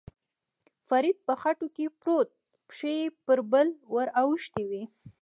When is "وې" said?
4.69-4.83